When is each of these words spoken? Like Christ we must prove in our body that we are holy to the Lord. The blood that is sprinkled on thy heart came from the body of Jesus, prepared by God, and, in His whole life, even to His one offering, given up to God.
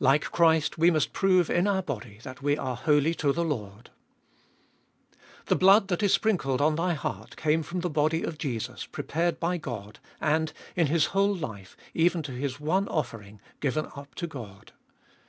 Like 0.00 0.32
Christ 0.32 0.76
we 0.76 0.90
must 0.90 1.12
prove 1.12 1.48
in 1.48 1.68
our 1.68 1.82
body 1.84 2.18
that 2.24 2.42
we 2.42 2.58
are 2.58 2.74
holy 2.74 3.14
to 3.14 3.32
the 3.32 3.44
Lord. 3.44 3.90
The 5.46 5.54
blood 5.54 5.86
that 5.86 6.02
is 6.02 6.12
sprinkled 6.12 6.60
on 6.60 6.74
thy 6.74 6.94
heart 6.94 7.36
came 7.36 7.62
from 7.62 7.78
the 7.78 7.88
body 7.88 8.24
of 8.24 8.38
Jesus, 8.38 8.86
prepared 8.86 9.38
by 9.38 9.56
God, 9.56 10.00
and, 10.20 10.52
in 10.74 10.88
His 10.88 11.06
whole 11.14 11.32
life, 11.32 11.76
even 11.94 12.24
to 12.24 12.32
His 12.32 12.58
one 12.58 12.88
offering, 12.88 13.40
given 13.60 13.86
up 13.94 14.16
to 14.16 14.26
God. 14.26 14.72